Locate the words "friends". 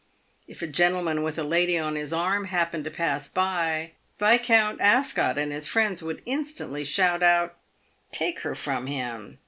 5.67-6.01